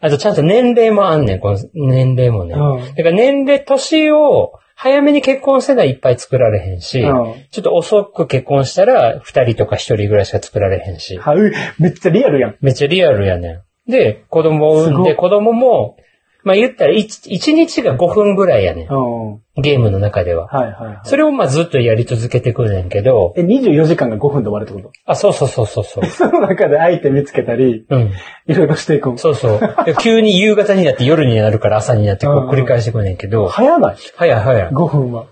[0.00, 2.54] あとちゃんと年齢もあんねん、この年齢もね。
[2.54, 12.56] うんだから年齢、年を早めに結婚せないいっぱい作られへんし、うんちょっと遅く結婚したら2人とか1人ぐらいしか作られへんし、はうめっちゃリアルやん。
[12.60, 13.90] めっちゃリアルやねん。
[13.90, 15.96] で、子供を産んで、子供も、
[16.44, 18.88] まあ言ったら 1, 1日が5分ぐらいやねん。
[18.88, 19.62] うん。
[19.62, 20.46] ゲームの中では。
[20.48, 21.00] はいはいはい。
[21.04, 24.92] それをまあずっとやり続けてくるねんけど、え、24時間が5分で終わるってこと？
[25.06, 26.04] あ、そうそうそうそうそう。
[26.06, 28.10] その中で相手見つけたり、うん。
[28.46, 29.18] いろいろしていくん。
[29.18, 29.60] そうそう。
[29.86, 33.96] で急に夕方になって夜になるから朝になってこう繰り返してくるねんけど、早ない？
[34.16, 34.68] 早い早い。
[34.70, 35.26] ?5 分は。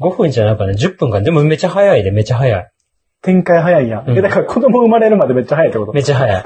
[0.00, 1.22] 5分じゃなくてね、10分間。
[1.22, 2.68] でもめっちゃ早いで、めっちゃ早い。
[3.22, 4.08] 展開早いやん。
[4.10, 5.92] うんえ、だから子供生まれるまでめっちゃ早いってこと？
[5.92, 6.42] めっちゃ早い。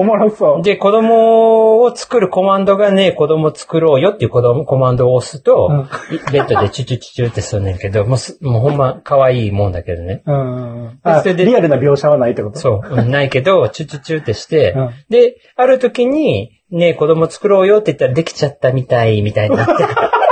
[0.00, 0.62] おもろそう。
[0.62, 5.88] で、子供を作るコマンドがね、子供作ろうよっていう子供コマンドを押すと、うん
[6.32, 10.22] ベッドでチュチュチュチュってすんねんけど、もうす、もうほんま可愛いもんだけどね。
[10.24, 12.58] うんそれでリアルな描写はないってこと？
[12.58, 19.72] そう、うんないけど、チュチュチュってして、うんで、ある時に、ね子供作ろうよって言ったらできちゃったみたい、みたいになって。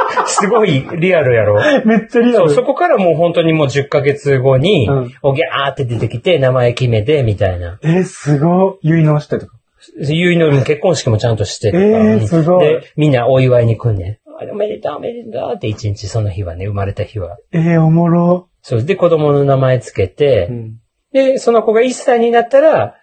[0.27, 1.61] すごいリアルやろ。
[1.85, 2.49] めっちゃリアル。
[2.49, 7.79] そう、そこからもう本当にもう10ヶ月後にうん、おぎゃーって出てきて、名前決めて、みたいな。
[7.83, 8.89] え、すごい。
[8.89, 9.53] 結納してとか。
[10.01, 11.85] いうのも結婚式もちゃんとしてとか。
[11.85, 14.19] えーすごいで、みんなお祝いに来んねん。
[14.27, 17.39] あおめでとう、おめでとうって一日その日はね、生まれた日は。
[17.53, 18.49] えー、おもろ。
[18.63, 18.85] そう。
[18.85, 20.75] で、子供の名前つけて、うん。
[21.13, 22.95] で、その子が1歳になったら、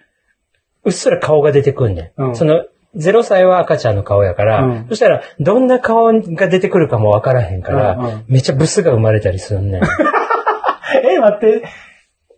[0.84, 2.24] うっすら顔が出てくんねん。
[2.24, 2.66] うんその、
[2.96, 9.82] 0歳は赤ちゃんの顔やから、うんそしたら、どんな顔が出てくるかもわからへんから、うんうんめっちゃブスが生まれたりするねん。
[11.12, 11.64] え、待って。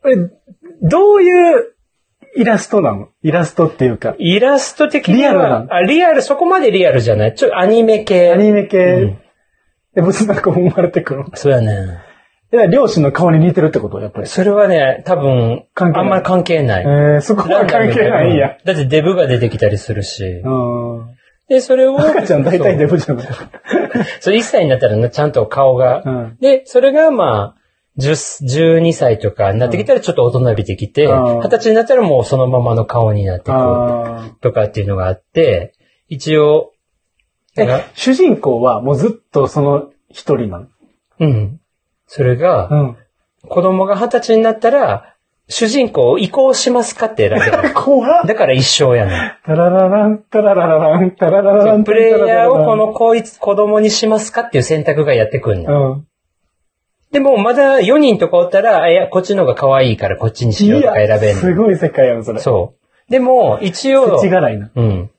[0.01, 0.17] これ、
[0.81, 1.73] どういう
[2.35, 3.09] イラストなの？
[3.23, 4.15] イラストっていうか。
[4.19, 5.73] イラスト的には、リアルなの？
[5.73, 7.35] あ、リアル、そこまでリアルじゃない。
[7.35, 8.31] ちょ、アニメ系。
[8.31, 8.77] アニメ系。
[8.77, 9.17] うん
[9.97, 11.35] え、ブスな子生まれてくるの？
[11.35, 11.99] そうやね
[12.51, 12.59] ん。
[12.59, 13.99] え、両親の顔に似てるってこと？
[13.99, 14.27] やっぱり。
[14.27, 16.83] それはね、多分、関係ないあんまり関係ない。
[16.83, 18.57] えー、そこは関係ないんや。
[18.63, 20.23] だってデブが出てきたりするし。
[20.23, 21.15] うん。
[21.49, 23.27] で、それを、赤ちゃん大体デブじゃない。
[24.19, 26.03] そう、1歳になったらね、ちゃんと顔が。
[26.05, 26.37] うん。
[26.39, 27.57] で、それがまあ、
[27.97, 35.73] 10 12歳とかになってきたらちょっと大人びてきて、うん20歳になったらもうそのままの顔になってくるあとかっていうのがあって、
[36.07, 36.73] 一応、
[37.95, 40.67] 主人公はもうずっとその一人なの？
[41.19, 41.59] うん。
[42.07, 42.97] それが、うん。
[43.47, 45.13] 子供が20歳になったら、
[45.49, 47.73] 主人公を移行しますかって選べる。
[47.75, 49.31] 怖っだから一生やねん。
[49.45, 51.83] タラララン、タララララン、タララララン。
[51.83, 55.67] プレイヤーをこのこいつ子供にしますかっていう選択がやってくんねん。
[55.69, 56.07] うん。
[57.11, 61.35] でもまだ4人とかおったら、あいや、こっちの方が可愛いからこっちにしいようとか選べや、んねん。
[61.35, 62.39] すごい世界やん、それ。
[62.39, 63.11] そう。
[63.11, 64.69] でも、一応、世知辛いな。
[64.75, 65.09] うん。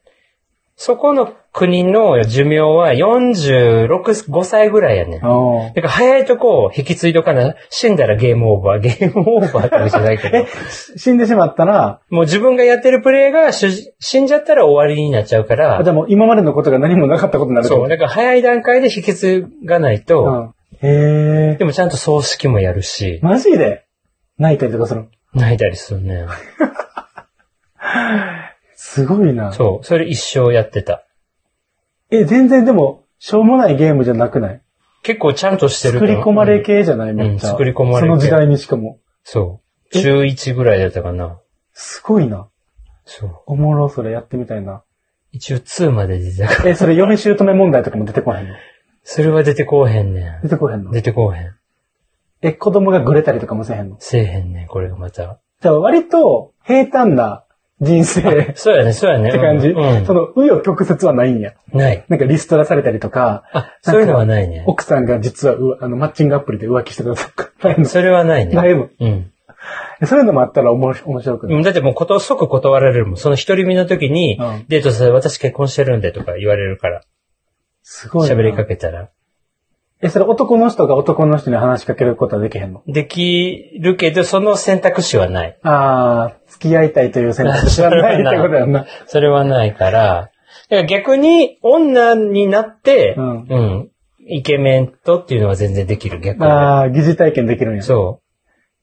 [0.80, 3.88] そこの国の寿命は46、
[4.30, 5.20] 5歳ぐらいやねん。
[5.20, 10.46] だおから早いとこ引き継いどかな、死んだらゲームオーバー、ゲームオーバーってわけじゃないけどえ、、
[10.96, 17.88] 死んでしまったら、もう自分がやってるプレイがし死んじゃったら終わりになっちゃうからあじゃ、あもう今までのことが何もなかったことになるそう。
[17.88, 20.88] だから早い段階で引き継がないと、うん。
[20.88, 21.64] へえで。
[21.64, 23.84] もちゃんと葬式もやるし、マジで？
[24.38, 25.08] 泣いたりとかするの？
[25.34, 26.24] 泣いたりするね。
[28.90, 29.52] すごいな。
[29.52, 29.84] そう。
[29.84, 31.04] それ一生やってた。
[32.10, 34.62] え、全然でも、しょうもないゲームじゃなくない？
[35.02, 36.78] 結構ちゃんとしてる作り込まれ系。
[36.78, 37.14] 系じゃない？
[37.14, 37.50] めっちゃ。
[37.50, 38.98] うん作り込まれ系その時代にしかも。
[39.24, 39.60] そ
[39.92, 39.98] う。
[39.98, 41.38] 中1ぐらいだったかな。
[41.74, 42.48] すごいな。
[43.04, 43.36] そう。
[43.46, 44.82] おもろ、それやってみたいな。
[45.32, 46.70] 一応2まで出てたから。
[46.70, 48.54] え、それ嫁姑問題とかも出てこへんの？
[49.04, 50.90] それは出てこうへんね出てこへんの？
[50.90, 50.92] ん。
[50.92, 51.54] 出てこうへん。
[52.40, 53.96] え、子供がぐれたりとかもせへんの？
[53.98, 55.40] せえへんねん、これがまた。
[55.60, 57.44] じゃあ割と平坦な
[57.80, 59.30] 人生っそうやね、そうやね。
[59.30, 59.68] て感じ。
[59.68, 60.04] うん。
[60.04, 61.52] その、紆余曲折はないんや。
[61.72, 62.04] ない。
[62.08, 64.64] なんかリストラされたりとか、あ、そういうのはないね。
[64.66, 68.54] 奥さんが実はうあのマッチングアプリで浮気してたとか、ないのそれはないね。
[68.54, 69.32] ないのうん。
[70.04, 71.56] そういうのもあったら面白くない？
[71.56, 73.16] うんだってもうこと、即断られるもん。
[73.16, 77.02] その一人身の時に、うんデートされ、私結婚してるんでとか言われるから、
[77.82, 78.34] すごいな。
[78.34, 79.10] 喋りかけたら。
[80.00, 82.82] え、それ男の人が男の人に話しかけることはできへんの？
[82.86, 85.58] できるけど、その選択肢はない。
[85.62, 88.86] あー、付き合いたいという選択肢はないってことやんな。
[89.06, 90.30] それはないから、
[90.70, 93.28] だから逆に女になって、ううん
[93.80, 93.90] ん、
[94.28, 96.46] イケメンとっていうのは全然できる、逆に。
[96.46, 97.82] あー、疑似体験できるんや。
[97.82, 98.20] そ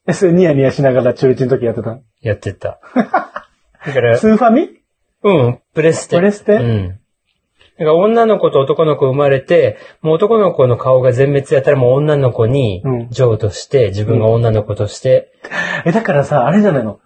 [0.08, 2.80] え、それニヤニヤしながら中1の時やってたう、やってた。
[2.94, 4.70] だから、 スーファミ？
[5.24, 6.18] うん、プレステ。
[6.18, 6.54] プレステ？
[6.56, 7.00] うん。
[7.78, 15.34] だから女の子と男の子生まれて、もう男の子の顔が全滅やったらもう女の子にうん譲渡して、自分が女の子として、
[15.86, 17.00] え、だからさ、あれじゃないの？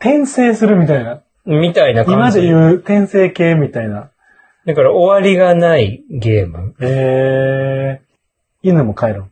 [0.00, 1.22] 転生するみたいな。
[1.44, 2.12] みたいな感じ。
[2.12, 4.10] 今で言う転生系みたいな。
[4.66, 6.74] だから終わりがないゲーム。
[6.80, 9.30] えー、犬も帰るん。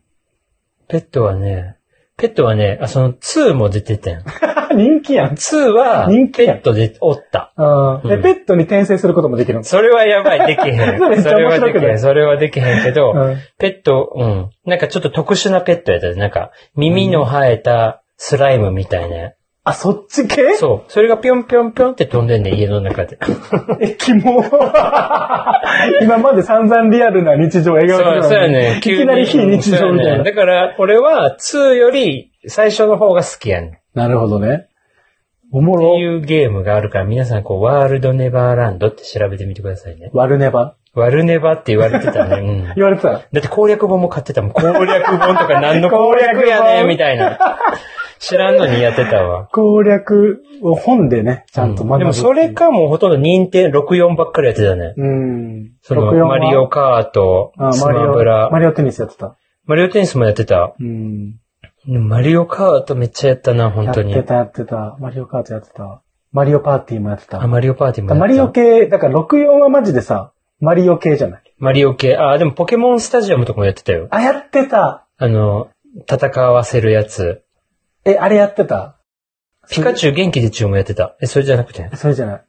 [0.87, 1.75] ペットはね、
[2.17, 4.23] ペットはね、あ、その2も出てたやん。
[4.75, 5.33] 人気やん。
[5.33, 7.51] 2は、人気やんペットでおった。
[7.55, 10.77] あーえ、うんペットに転生することもできるんそれはやばい、できへん。
[10.97, 11.99] それめっちゃそれはで面白くないきへん。
[11.99, 14.49] それはできへんけど、うんペット、うん。
[14.65, 16.15] なんかちょっと特殊なペットやったで。
[16.15, 19.33] なんか、耳の生えたスライムみたいな。
[19.67, 20.53] あ、そっち系？
[20.57, 20.91] そう。
[20.91, 23.17] それがぴょんぴょんぴょんって飛んでんねん、家の中で。
[23.81, 24.43] え、キモ。
[26.01, 28.77] 今まで散々リアルな日常を描いてそう、たのにそうやね。
[28.77, 30.17] いきなり非日常みたいな。
[30.19, 34.67] ねだから、俺は2より最初の方が好きやねなるほどね。
[35.51, 35.99] おもろて。
[35.99, 40.11] いうゲームがあるから、皆さん、こう、ワールドネバーランドって調べてみてくださいね。
[40.13, 40.75] ワルネバ？
[40.93, 42.37] ワルネバって言われてたね。
[42.47, 42.73] うん。
[42.75, 43.09] 言われてた？
[43.09, 44.51] だって攻略本も買ってたもん。
[44.51, 47.39] 攻略本とか何の攻略やねんみたいな。
[48.27, 49.47] 知らんのにやってたわ。
[49.51, 52.49] 攻略を本でね、ちゃんと学ぶ、でもそれ。
[52.53, 54.93] かもうほとんど認定64ばっかりやってたね。
[54.97, 55.71] うん。
[55.81, 59.35] その、64はマリオカートあ、スマリオ、マブラマ、リオテニスやってた。
[59.65, 60.73] マリオテニスもやってた。
[60.79, 61.35] うん。
[61.87, 64.27] マリオカートめっちゃやったな、本当にやって。
[64.29, 64.97] た、やってた。
[64.99, 66.01] マリオカートやってた。
[66.31, 67.41] マリオパーティーもやってた。
[67.41, 68.19] あ、マリオパーティーもやった。
[68.19, 71.41] マリオ系、だから64はマジでさ、マリオ系じゃない？
[71.59, 72.17] マリオ系。
[72.17, 74.07] あ、でもポケモンスタジアムとかもやってたよ。
[74.09, 75.07] あ、やってた。
[75.17, 75.69] あの、
[76.11, 77.43] 戦わせるやつ。
[78.05, 78.97] え、あれやってた？
[79.69, 81.15] ピカチュウ元気でチュウもやってた。
[81.21, 81.89] え、それじゃなくて？
[81.95, 82.45] それじゃない。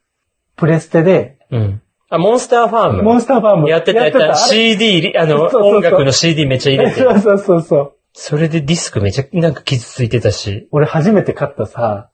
[0.57, 1.83] プレステで、うん。
[2.09, 3.03] あ、モンスターファーム。
[3.03, 3.69] モンスターファーム。
[3.69, 4.35] やってた、やってた。
[4.37, 7.01] CD り、あの、そうそうそう音楽の CD めっちゃ入れて。
[7.01, 7.97] そうそうそうそう。
[8.13, 10.69] それでディスクめっちゃなんか傷ついてたし。
[10.71, 12.11] 俺初めて買ったさ、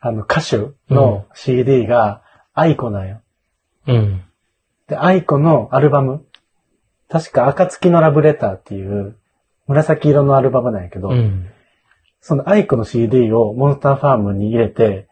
[0.00, 2.22] あの歌手の CD が
[2.54, 3.22] アイコなんよ。
[3.86, 4.22] うん。
[4.88, 6.24] で、アイコのアルバム。
[7.08, 9.16] 確か、暁のラブレターっていう、
[9.66, 11.50] 紫色のアルバムなんやけど、うん。
[12.26, 15.08] そのアイコの CD をモンスターファームに入れて、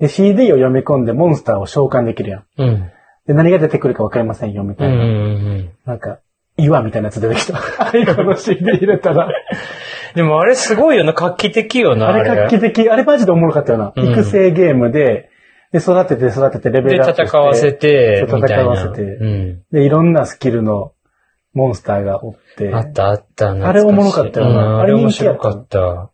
[0.00, 2.44] で、CD を読み込んでモンスターを召喚できるやん。
[2.56, 2.90] うん。
[3.26, 4.74] で、何が出てくるかわかりませんよ、みうん。
[4.74, 5.04] うたいな。
[5.04, 5.70] ん。
[5.84, 6.20] なんか、
[6.56, 7.58] 岩みたいなやつ出てきた。
[7.92, 9.28] アイコの CD 入れたら。
[10.14, 12.24] でもあれすごいよな、画期的よな、あれ。
[12.24, 12.88] 画期的。
[12.88, 13.92] あれマジでおもろかったよな。
[13.94, 15.28] うん育成ゲームで、
[15.72, 17.22] で、育てて育ててレベで、ルアップして。
[17.24, 18.26] 戦わせて。
[18.26, 19.62] 戦わせてうん。
[19.72, 20.92] で、いろんなスキルの
[21.52, 22.72] モンスターがおって。
[22.72, 23.68] あったあったな。
[23.68, 26.10] あれおもろかったよなうん、あれ面白かった。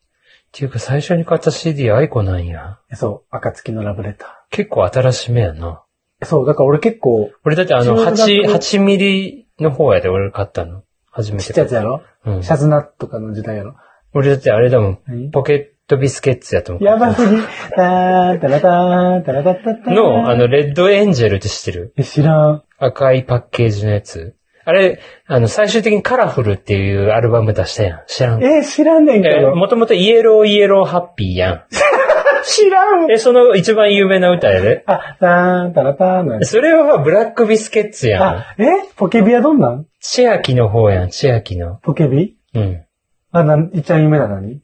[0.54, 2.78] っていうか最初に買った CD アイコなんや。
[2.92, 5.82] そう、暁のラブレタ結構新しめやな。
[6.20, 6.26] ー。
[6.26, 10.82] そう、だから俺結構、俺だってあの、中学8、8ミリの方やで俺買ったの。
[11.10, 12.02] 初めてちっちゃいやつやろ？
[12.26, 13.76] うんシャズナとかの時代やろ？
[14.12, 14.98] 俺だってあれだもん。
[15.06, 15.30] 何？
[15.30, 16.84] ポケットビスケッツやと思う。
[16.84, 17.36] やばすぎ。
[17.74, 22.62] たーたらたーたらたったったーの、あの、レッドエンジェルって知ってるえ、知らん。
[22.78, 24.36] 赤いパッケージのやつ。
[24.64, 28.00] あれ、あの、最終的にカラフルっていうアルバム出したやん。
[28.06, 28.44] 知らん。
[28.44, 29.54] え、知らんねんけえど。
[29.56, 31.66] もともとイエローイエローハッピーや
[32.44, 33.10] 知らんん。
[33.12, 34.84] え、その一番有名な歌やで。
[34.86, 36.50] あ、たーたらたーのやつ。
[36.50, 38.22] それはブラックビスケッツやん。
[38.22, 38.64] あ、え？
[38.96, 39.86] ポケビはどんなん？
[40.00, 41.76] 千秋の方やん、千秋の。
[41.82, 42.36] ポケビ？
[42.54, 42.84] うん。
[43.32, 44.60] あ、なん、一番有名なのに？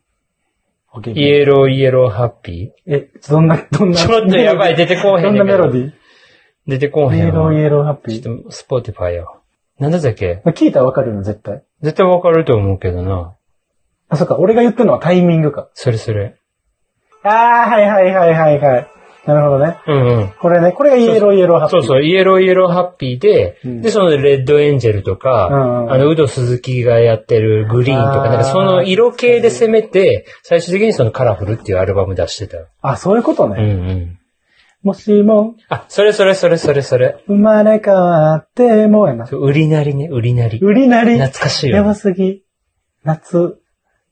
[0.92, 1.28] ポケイビ。
[1.28, 3.96] エローイエローハッピえ、どんな、どんな？
[3.96, 5.86] ちょっとやばい出てこうへんねけどなんメロディー？
[5.88, 5.92] ー
[6.66, 7.28] 出てこうイへんわ。
[7.28, 8.22] エローイエローハッピー。
[8.22, 9.24] ちょっと、 Spotify や。
[9.78, 11.62] なんだったっけ聞いたらわかるよ、絶対。
[11.82, 13.34] 絶対わかると思うけどな。
[14.08, 15.68] あ、そっか、俺が言ってるのはタイミングか。
[15.74, 16.34] それそれ。
[17.22, 18.88] あー、はいはいはいはいはい。
[19.26, 19.76] なるほどね。
[19.86, 20.32] うんうん。
[20.40, 21.80] これね、これがイエローイエローハッピー。
[21.80, 32.56] そうそう、イエローイエローハッピーで、うんで、そのレッドエンジェルとか、うんうんあの、ウド鈴木がやってるグリーンとか、なんかその色系で攻めて、最終的にそのカラフルっていうアルバム出してた。
[32.80, 33.62] あ、そういうことうんうね。
[33.94, 34.17] ん。
[34.82, 37.22] もしも、あ、それそれそれそれそれ。
[37.26, 39.24] 生まれ変わってもやな。
[39.26, 40.58] 売りなりね、売りなり。
[40.60, 41.18] 売りなり。
[41.18, 41.94] 懐かしいやばよ。
[41.94, 42.44] すぎ。
[43.02, 43.58] 夏。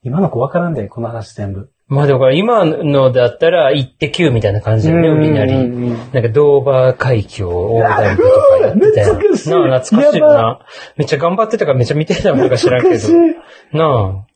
[0.02, 1.70] 今の子わからんで、この話全部。
[1.88, 5.52] まあだから今のだったら、イッテ Q みたいな感じだよね、売りなり。
[5.54, 9.14] うんうんうんなんかドーバー海峡横断部とかやってたよ。
[9.14, 10.58] 懐かしいなあ、懐かしいやな。
[10.96, 12.98] めっちゃ頑張ってたからめっちゃ見てたのか知らんけど。
[12.98, 13.40] 懐か
[13.72, 14.26] なあ。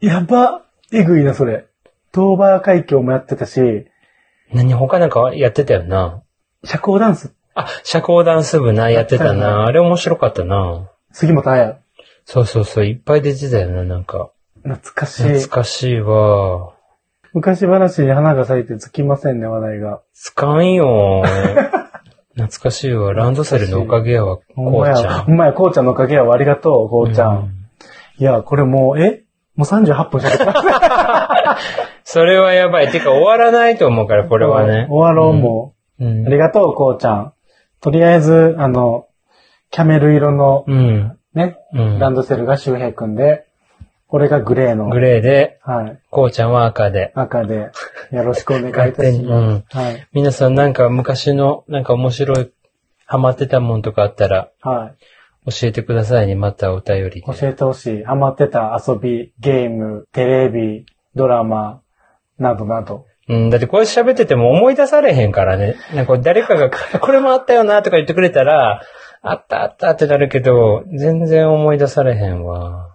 [0.00, 0.64] やば。
[0.92, 1.66] えぐいな、それ。
[2.12, 3.60] ドーバー海峡もやってたし、
[4.52, 6.22] 何他なんかやってたよな。
[6.64, 9.64] 社交ダンス、あ、社交ダンス部な、やってたな。
[9.64, 10.88] あれ面白かったな。
[11.12, 11.80] 杉本彩。
[12.24, 14.30] そうそうそう、いっぱい出てたよな、なんか。
[14.62, 15.22] 懐かしい。
[15.24, 16.74] 懐かしいわ。
[17.32, 20.02] 昔話に花が咲いてつきませんね、話題が。
[20.12, 21.24] つかんよ。
[22.34, 23.12] 懐かしいわ。
[23.12, 25.24] ランドセルのおかげやわ、こうちゃん。
[25.24, 27.36] ほんまや、こうちゃんのおかげやわ、ありがとう、こうちゃん。
[27.36, 27.62] うん
[28.18, 29.24] いや、これもう、え？
[29.56, 30.58] もう38分喋ってます。
[32.12, 32.90] それはやばい。
[32.90, 34.86] てか終わらないと思うから、これはね。
[34.90, 36.06] 終わろう、もうう。
[36.06, 36.24] あん。
[36.26, 37.32] りがとう、こうちゃん。
[37.80, 39.06] とりあえず、あの、
[39.70, 41.18] キャメル色のうん。
[41.34, 41.98] ね、うん。
[41.98, 43.46] ランドセルが周平くんで、
[44.08, 44.90] これがグレーの。
[44.90, 45.98] グレーで、はい。
[46.10, 47.12] こうちゃんは赤で。
[47.14, 47.70] 赤で、
[48.10, 49.02] よろしくお願いいた。
[49.10, 49.64] しま うん。
[49.70, 49.74] す。
[49.78, 50.06] はい。
[50.12, 52.50] 皆さんなんか昔の、なんか面白い、
[53.06, 54.92] ハマってたもんとかあったら、は
[55.46, 55.50] い。
[55.50, 56.34] 教えてくださいね。
[56.34, 57.22] またお便りで。
[57.22, 58.04] 教えてほしい。
[58.04, 61.80] ハマってた遊び、ゲーム、テレビ、ドラマ、
[62.38, 63.06] などなど。
[63.28, 65.76] うん、だってこれ喋ってても思い出されへんからね。
[65.94, 68.80] なんか誰かが、 これもあったよなとか言ってくれたら、
[69.22, 72.88] あったあったってなるけど、全然思い出されへんわ。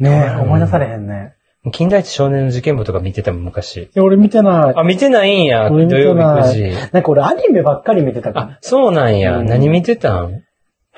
[0.00, 1.34] ねえ、うん思い出されへんね。
[1.72, 3.76] 近代一少年の事件簿とか見てたもん、昔。
[3.82, 4.74] いや、俺見てない。
[4.76, 6.92] あ、見てないんや、土曜日9ない時。
[6.92, 9.38] なんか俺アニメばっかり見てたからあ。、そうなんや。
[9.38, 10.42] うん何見てたん？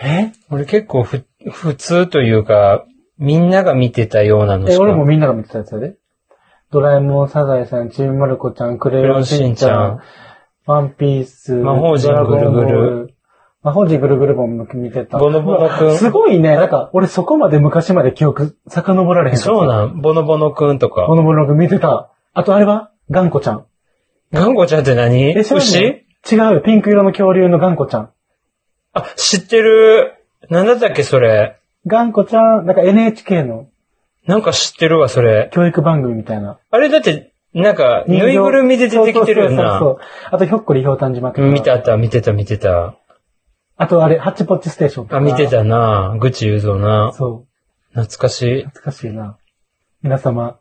[0.03, 0.33] え？
[0.51, 2.85] 俺結構ふ、普通というか、
[3.19, 4.83] みんなが見てたようなのしえ、か。
[4.83, 5.95] 俺もみんなが見てたやつやで。
[6.73, 10.01] ドラえもん、サザエさん、ちびまる子ちゃん、クレヨンしんちゃん、
[10.67, 13.15] ワンピース、魔法陣ぐるぐる。
[13.63, 15.19] 魔法陣ぐるぐるも見てた。
[15.19, 16.55] ボノボノくんすごいね。
[16.55, 20.01] なんか、俺そこまで昔まで記憶、遡られへんそうなん。
[20.01, 21.17] ボノボノくんとかボ。
[21.17, 22.13] ノボノくん見てた。
[22.33, 22.93] あとあれは？
[23.11, 23.67] 頑固ちゃん。
[24.33, 25.37] ガンコちゃんって何？
[25.37, 25.79] え知らない牛？
[25.79, 26.61] 違うよ。
[26.61, 28.11] ピンク色の恐竜の頑固ちゃん。
[28.93, 30.15] あ、知ってる。
[30.49, 31.59] なんだったっけ、それ？
[31.87, 33.67] 頑固ちゃん、なんか NHK の
[34.31, 35.51] なんか知ってるわ、それ。
[35.53, 36.61] 教育番組みたいな。
[36.71, 39.79] あれだって、なんか、ぬいぐるみで出てきてるよそうそうそうな。
[39.81, 39.99] そう
[40.31, 41.43] あと、ひょっこりひょうたん島とか。
[41.43, 42.95] 見たた、見てた、見てた。
[43.77, 45.17] あと、あれ、ハッチポッチステーションとか。
[45.17, 45.49] あ、見て。
[45.49, 46.17] たな。
[46.21, 47.13] ぐちゆうぞうな。
[47.13, 47.95] そう。
[48.01, 48.65] 懐かしい。
[48.67, 49.37] 懐かしいな。
[50.03, 50.61] 皆様。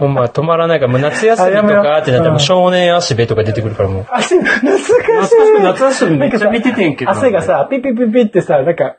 [0.00, 4.06] ほんま、止まらないから、もう夏休みとかってなったら、少年足部とか出てくるからもう。
[4.10, 5.62] 汗、懐かしい。
[5.62, 7.10] 夏休みめっちゃ見ててんけど。
[7.10, 8.96] 汗が、さ、ピピピピってさ、なんか、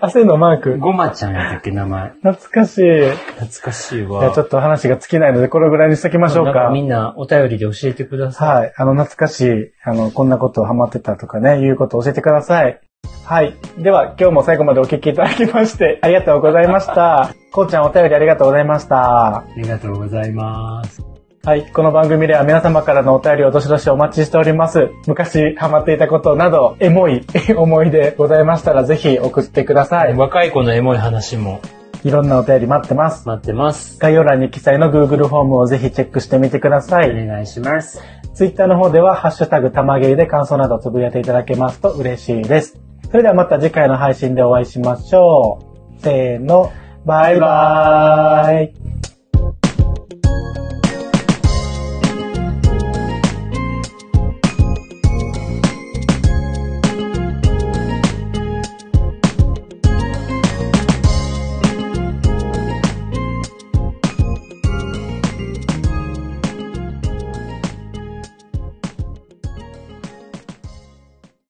[0.00, 0.78] 汗のマーク。
[0.78, 2.10] ごまちゃんやったっけ、名前。
[2.22, 2.82] 懐かしい。
[2.82, 4.24] じ懐かしいわ。
[4.24, 6.64] ゃあちょっと話が尽きないので、これぐらいにしときましょうか。
[6.64, 8.56] なんみんなお便りで教えてください。
[8.56, 8.72] はい。
[8.76, 12.80] あの、懐かしい、あの、こんなことハマってたとかね、いうことを教えてください。
[13.24, 13.56] はい。
[13.78, 17.30] では、今日も最後までお聞きいただきまして、 ありがとうございました。
[17.52, 19.36] こうちゃんお便りありがとうございました。
[19.36, 21.02] ありがとうございます。
[21.44, 21.66] はい。
[21.66, 24.90] この番組では皆様からのお便りをどしどしお待ちしております。
[25.06, 27.22] 昔ハマっていたことなど、エモい
[27.56, 30.14] 思い出ございましたら、ぜひ送ってください。
[30.14, 31.60] 若い子のエモい話も
[32.04, 33.26] いろんなお便り待ってます。
[33.26, 33.98] 待ってます。
[33.98, 37.26] 概要欄に記載の Google フォームをぜひチェックしてみてくださおい。
[37.26, 38.02] 願いします。
[38.34, 42.78] Twitter の方では、ハッシュタグたまげりで感想などつぶやいていただけますと嬉しいです。
[43.14, 45.60] それではまた次回の配信でお会いしましょ
[45.96, 46.00] う。
[46.00, 46.72] せーの、
[47.06, 48.83] バイバーイ。